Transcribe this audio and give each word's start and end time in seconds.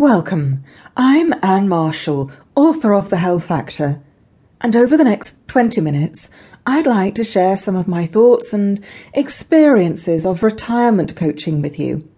Welcome. 0.00 0.64
I'm 0.96 1.34
Anne 1.42 1.68
Marshall, 1.68 2.30
author 2.54 2.94
of 2.94 3.10
The 3.10 3.18
Health 3.18 3.44
Factor. 3.44 4.00
And 4.62 4.74
over 4.74 4.96
the 4.96 5.04
next 5.04 5.36
20 5.48 5.82
minutes, 5.82 6.30
I'd 6.64 6.86
like 6.86 7.14
to 7.16 7.22
share 7.22 7.54
some 7.58 7.76
of 7.76 7.86
my 7.86 8.06
thoughts 8.06 8.54
and 8.54 8.82
experiences 9.12 10.24
of 10.24 10.42
retirement 10.42 11.14
coaching 11.16 11.60
with 11.60 11.78
you. 11.78 12.08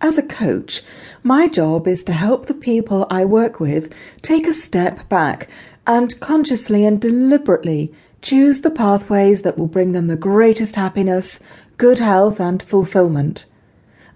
As 0.00 0.18
a 0.18 0.22
coach, 0.24 0.82
my 1.22 1.46
job 1.46 1.86
is 1.86 2.02
to 2.02 2.12
help 2.12 2.46
the 2.46 2.54
people 2.54 3.06
I 3.08 3.24
work 3.24 3.60
with 3.60 3.94
take 4.20 4.48
a 4.48 4.52
step 4.52 5.08
back 5.08 5.48
and 5.86 6.18
consciously 6.18 6.84
and 6.84 7.00
deliberately 7.00 7.94
choose 8.20 8.62
the 8.62 8.70
pathways 8.72 9.42
that 9.42 9.56
will 9.56 9.68
bring 9.68 9.92
them 9.92 10.08
the 10.08 10.16
greatest 10.16 10.74
happiness, 10.74 11.38
good 11.76 12.00
health, 12.00 12.40
and 12.40 12.60
fulfillment. 12.60 13.44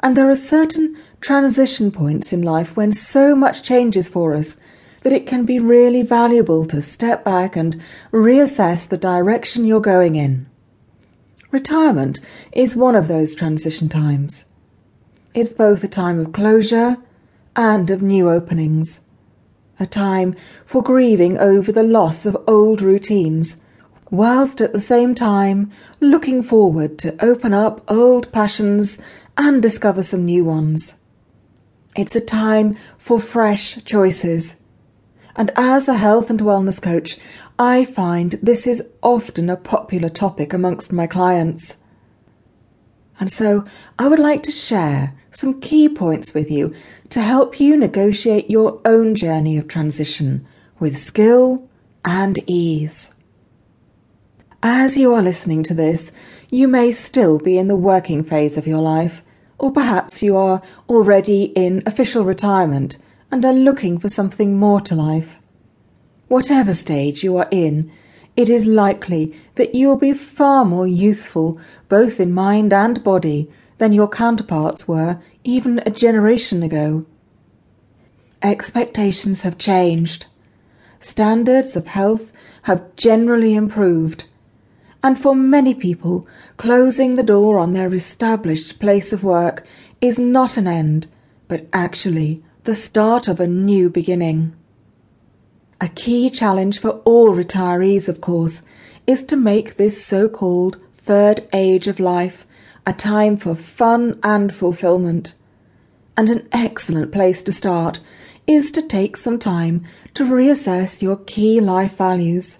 And 0.00 0.16
there 0.16 0.30
are 0.30 0.36
certain 0.36 0.96
transition 1.20 1.90
points 1.90 2.32
in 2.32 2.42
life 2.42 2.76
when 2.76 2.92
so 2.92 3.34
much 3.34 3.62
changes 3.62 4.08
for 4.08 4.34
us 4.34 4.56
that 5.02 5.12
it 5.12 5.26
can 5.26 5.44
be 5.44 5.58
really 5.58 6.02
valuable 6.02 6.64
to 6.66 6.82
step 6.82 7.24
back 7.24 7.56
and 7.56 7.80
reassess 8.12 8.88
the 8.88 8.96
direction 8.96 9.64
you're 9.64 9.80
going 9.80 10.16
in. 10.16 10.46
Retirement 11.50 12.20
is 12.52 12.76
one 12.76 12.96
of 12.96 13.08
those 13.08 13.34
transition 13.34 13.88
times. 13.88 14.46
It's 15.32 15.52
both 15.52 15.84
a 15.84 15.88
time 15.88 16.18
of 16.18 16.32
closure 16.32 16.96
and 17.54 17.88
of 17.90 18.02
new 18.02 18.28
openings, 18.28 19.00
a 19.78 19.86
time 19.86 20.34
for 20.64 20.82
grieving 20.82 21.38
over 21.38 21.70
the 21.70 21.82
loss 21.82 22.26
of 22.26 22.36
old 22.46 22.82
routines 22.82 23.56
whilst 24.10 24.60
at 24.60 24.72
the 24.72 24.80
same 24.80 25.14
time 25.14 25.70
looking 26.00 26.42
forward 26.42 26.98
to 26.98 27.24
open 27.24 27.52
up 27.52 27.82
old 27.90 28.30
passions 28.32 28.98
and 29.36 29.62
discover 29.62 30.02
some 30.02 30.24
new 30.24 30.44
ones. 30.44 30.96
It's 31.96 32.16
a 32.16 32.20
time 32.20 32.76
for 32.98 33.20
fresh 33.20 33.82
choices. 33.84 34.54
And 35.34 35.50
as 35.56 35.88
a 35.88 35.94
health 35.94 36.30
and 36.30 36.40
wellness 36.40 36.80
coach, 36.80 37.18
I 37.58 37.84
find 37.84 38.32
this 38.42 38.66
is 38.66 38.82
often 39.02 39.50
a 39.50 39.56
popular 39.56 40.08
topic 40.08 40.52
amongst 40.52 40.92
my 40.92 41.06
clients. 41.06 41.76
And 43.18 43.30
so 43.32 43.64
I 43.98 44.08
would 44.08 44.18
like 44.18 44.42
to 44.44 44.52
share 44.52 45.14
some 45.30 45.60
key 45.60 45.88
points 45.88 46.34
with 46.34 46.50
you 46.50 46.74
to 47.10 47.20
help 47.20 47.60
you 47.60 47.76
negotiate 47.76 48.50
your 48.50 48.80
own 48.84 49.14
journey 49.14 49.56
of 49.56 49.68
transition 49.68 50.46
with 50.78 50.98
skill 50.98 51.68
and 52.04 52.38
ease. 52.46 53.10
As 54.62 54.96
you 54.96 55.12
are 55.12 55.22
listening 55.22 55.62
to 55.64 55.74
this, 55.74 56.12
you 56.50 56.66
may 56.66 56.90
still 56.90 57.38
be 57.38 57.58
in 57.58 57.68
the 57.68 57.76
working 57.76 58.24
phase 58.24 58.56
of 58.56 58.66
your 58.66 58.80
life, 58.80 59.22
or 59.58 59.70
perhaps 59.70 60.22
you 60.22 60.36
are 60.36 60.62
already 60.88 61.44
in 61.54 61.82
official 61.86 62.24
retirement 62.24 62.96
and 63.30 63.44
are 63.44 63.52
looking 63.52 63.98
for 63.98 64.08
something 64.08 64.56
more 64.56 64.80
to 64.80 64.94
life. 64.94 65.36
Whatever 66.28 66.72
stage 66.72 67.22
you 67.22 67.36
are 67.36 67.48
in, 67.50 67.92
it 68.34 68.48
is 68.48 68.66
likely 68.66 69.34
that 69.56 69.74
you 69.74 69.88
will 69.88 69.96
be 69.96 70.12
far 70.12 70.64
more 70.64 70.86
youthful, 70.86 71.60
both 71.88 72.18
in 72.18 72.32
mind 72.32 72.72
and 72.72 73.04
body, 73.04 73.50
than 73.78 73.92
your 73.92 74.08
counterparts 74.08 74.88
were 74.88 75.20
even 75.44 75.80
a 75.84 75.90
generation 75.90 76.62
ago. 76.62 77.06
Expectations 78.42 79.42
have 79.42 79.58
changed. 79.58 80.26
Standards 81.00 81.76
of 81.76 81.88
health 81.88 82.32
have 82.62 82.96
generally 82.96 83.54
improved 83.54 84.24
and 85.06 85.16
for 85.16 85.36
many 85.36 85.72
people, 85.72 86.26
closing 86.56 87.14
the 87.14 87.22
door 87.22 87.60
on 87.60 87.74
their 87.74 87.94
established 87.94 88.80
place 88.80 89.12
of 89.12 89.22
work 89.22 89.64
is 90.00 90.18
not 90.18 90.56
an 90.56 90.66
end, 90.66 91.06
but 91.46 91.68
actually 91.72 92.42
the 92.64 92.74
start 92.74 93.28
of 93.28 93.38
a 93.38 93.46
new 93.46 93.88
beginning. 93.88 94.52
A 95.80 95.86
key 95.86 96.28
challenge 96.28 96.80
for 96.80 96.90
all 97.04 97.30
retirees, 97.30 98.08
of 98.08 98.20
course, 98.20 98.62
is 99.06 99.22
to 99.22 99.36
make 99.36 99.76
this 99.76 100.04
so 100.04 100.28
called 100.28 100.82
third 100.98 101.46
age 101.52 101.86
of 101.86 102.00
life 102.00 102.44
a 102.84 102.92
time 102.92 103.36
for 103.36 103.54
fun 103.54 104.18
and 104.24 104.52
fulfillment. 104.52 105.34
And 106.16 106.28
an 106.30 106.48
excellent 106.50 107.12
place 107.12 107.42
to 107.42 107.52
start 107.52 108.00
is 108.48 108.72
to 108.72 108.82
take 108.82 109.16
some 109.16 109.38
time 109.38 109.84
to 110.14 110.24
reassess 110.24 111.00
your 111.00 111.16
key 111.16 111.60
life 111.60 111.96
values. 111.96 112.58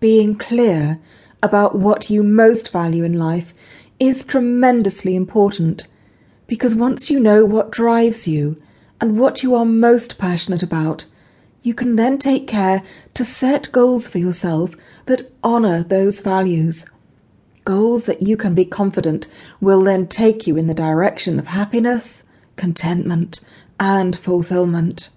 Being 0.00 0.34
clear 0.34 0.98
about 1.42 1.76
what 1.76 2.10
you 2.10 2.22
most 2.22 2.72
value 2.72 3.04
in 3.04 3.18
life 3.18 3.54
is 4.00 4.24
tremendously 4.24 5.14
important 5.14 5.86
because 6.46 6.74
once 6.74 7.10
you 7.10 7.20
know 7.20 7.44
what 7.44 7.70
drives 7.70 8.26
you 8.26 8.60
and 9.00 9.18
what 9.18 9.42
you 9.42 9.54
are 9.54 9.64
most 9.64 10.18
passionate 10.18 10.62
about, 10.62 11.04
you 11.62 11.74
can 11.74 11.96
then 11.96 12.18
take 12.18 12.48
care 12.48 12.82
to 13.14 13.24
set 13.24 13.70
goals 13.72 14.08
for 14.08 14.18
yourself 14.18 14.74
that 15.06 15.30
honour 15.44 15.82
those 15.82 16.20
values. 16.20 16.86
Goals 17.64 18.04
that 18.04 18.22
you 18.22 18.36
can 18.36 18.54
be 18.54 18.64
confident 18.64 19.28
will 19.60 19.82
then 19.82 20.06
take 20.06 20.46
you 20.46 20.56
in 20.56 20.66
the 20.66 20.74
direction 20.74 21.38
of 21.38 21.48
happiness, 21.48 22.24
contentment, 22.56 23.40
and 23.78 24.16
fulfillment. 24.16 25.10